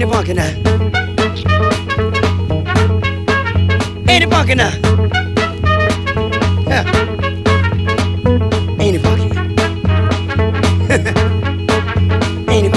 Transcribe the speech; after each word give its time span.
Ain't 0.00 0.08
it 0.08 0.14
funky 0.14 0.32
now? 0.32 0.46
Ain't 4.08 4.24
it 4.24 4.30
funky 4.30 4.54
now? 4.54 4.70
Yeah. 6.66 6.84
Ain't 8.80 8.96
it 8.96 9.02
funky? 9.02 9.28
Ain't. 12.48 12.70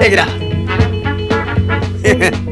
Take 0.00 0.14
it 0.14 0.18
out. 2.42 2.51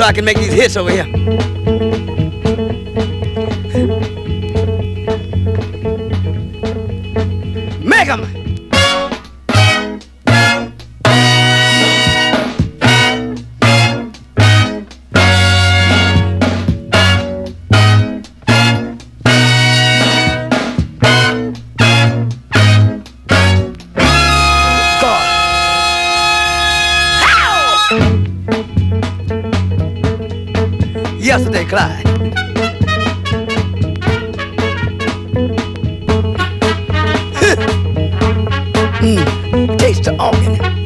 so 0.00 0.06
I 0.06 0.12
can 0.14 0.24
make 0.24 0.38
these 0.38 0.54
hits 0.54 0.76
over 0.78 0.90
here. 0.90 1.39
Yesterday, 31.30 31.64
Clyde. 31.64 32.04
mm, 39.00 39.78
taste 39.78 40.02
the 40.02 40.16
organ. 40.20 40.79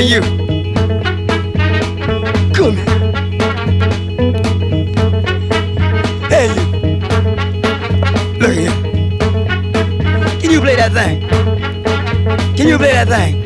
Hey 0.00 0.08
you. 0.14 0.22
Come 2.54 2.74
here. 2.74 2.86
Hey 6.30 6.46
you. 6.48 6.64
Look 8.40 8.54
here. 8.54 8.76
Can 10.40 10.50
you 10.52 10.60
play 10.62 10.76
that 10.76 10.92
thing? 10.94 11.20
Can 12.56 12.66
you 12.66 12.78
play 12.78 12.92
that 12.92 13.08
thing? 13.08 13.42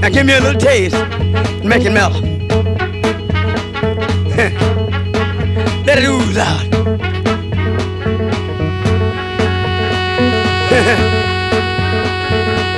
Now 0.00 0.08
give 0.08 0.26
me 0.26 0.34
a 0.34 0.40
little 0.40 0.60
taste 0.60 0.96
and 0.96 1.68
make 1.68 1.84
it 1.84 1.92
mellow. 1.92 2.20
Let 5.86 5.98
it 5.98 6.04
ooze 6.08 6.38
out. 6.38 6.66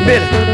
Billy, 0.05 0.54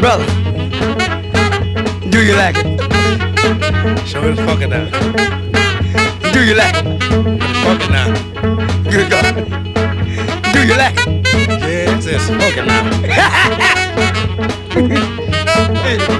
Brother, 0.00 0.24
do 2.08 2.24
you 2.24 2.34
like 2.34 2.56
it? 2.56 2.64
me 4.22 4.32
the 4.32 4.42
fuck 4.46 4.62
now. 4.70 4.88
Do 6.32 6.42
you 6.42 6.54
like 6.54 6.74
it? 6.74 6.84
Fuck 7.62 7.82
it 7.82 7.90
now. 7.90 8.10
Good 8.90 9.10
God. 9.10 9.34
Do 10.54 10.60
you 10.66 10.74
like 10.74 10.96
it? 11.06 11.26
Yes, 11.60 12.06
it's 12.06 12.30
fucking 12.30 12.66
now. 16.14 16.19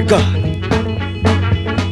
Good 0.00 0.08
God. 0.08 0.32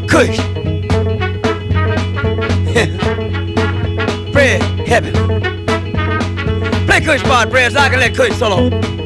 Kush. 0.08 0.38
Fred, 4.32 4.62
heaven. 4.88 5.12
Play 6.86 7.00
Kush 7.02 7.22
part, 7.24 7.50
so 7.50 7.78
I 7.78 7.90
can 7.90 8.00
let 8.00 8.14
Kush 8.14 8.34
solo. 8.36 8.97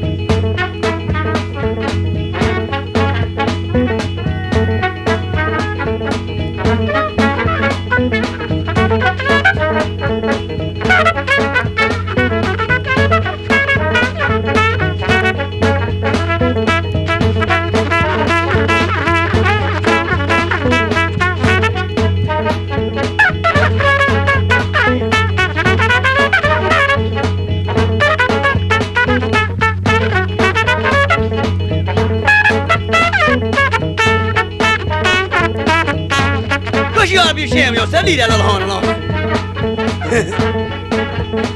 Leave 38.13 38.21
that 38.21 38.29
little 38.29 38.47
horn 38.47 38.63
alone. 38.65 38.85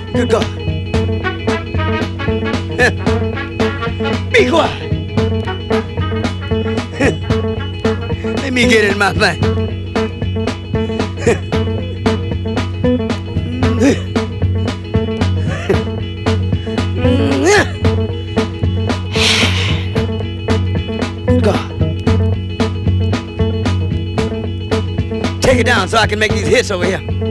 Good 0.15 0.31
God. 0.31 0.47
Be 4.33 4.49
quiet. 4.49 4.83
Let 8.41 8.53
me 8.55 8.67
get 8.67 8.85
in 8.87 8.97
my 8.97 9.13
thing. 9.13 9.86
So 25.97 26.03
I 26.03 26.07
can 26.07 26.19
make 26.19 26.33
these 26.33 26.47
hits 26.47 26.71
over 26.71 26.85
here. 26.85 27.26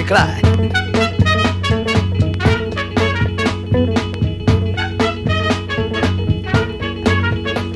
Yesterday, 0.00 0.06
Clyde. 0.06 0.44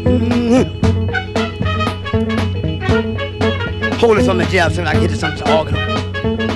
Mm-hmm. 0.05 0.65
Hold 3.99 4.19
it 4.19 4.29
on 4.29 4.39
the 4.39 4.45
jab 4.47 4.73
so 4.73 4.85
I 4.85 4.95
get 4.95 5.11
to 5.11 5.17
some 5.17 5.33
organ. 5.49 6.54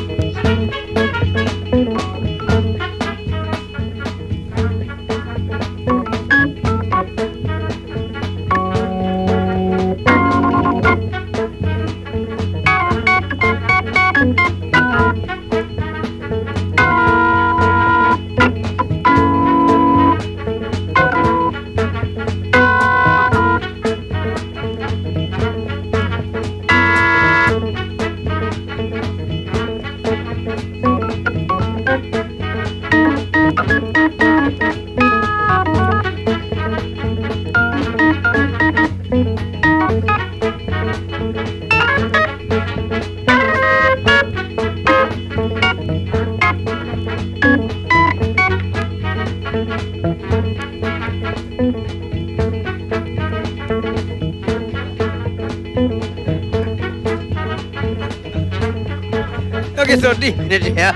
Get 59.89 60.01
so 60.01 60.13
deep 60.13 60.37
in 60.37 60.53
it, 60.53 60.63
Jeff. 60.63 60.95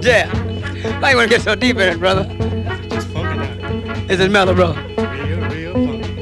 Jeff, 0.00 1.00
why 1.00 1.10
you 1.10 1.16
want 1.16 1.30
to 1.30 1.36
get 1.36 1.42
so 1.42 1.54
deep 1.54 1.76
in 1.76 1.88
it, 1.88 1.98
brother? 1.98 2.24
Just 2.88 3.06
fucking 3.08 3.40
now. 3.40 4.06
Is 4.08 4.18
it 4.18 4.30
mellow, 4.30 4.54
brother? 4.54 4.83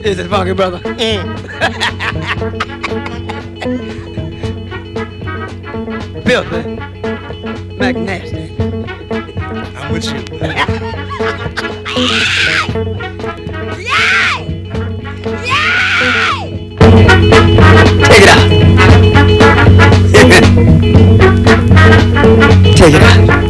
Real. 0.02 0.10
Is 0.10 0.18
it 0.18 0.28
funky, 0.28 0.52
brother? 0.52 0.80
Eh. 0.98 1.22
Filthy. 6.24 6.62
McNasty. 7.78 8.50
I'm 9.76 9.92
with 9.92 10.06
you. 10.06 10.22
Take 18.02 18.22
it 18.22 18.28
out. 18.28 18.72
Take 22.76 22.94
it 22.94 23.02
out. 23.02 23.41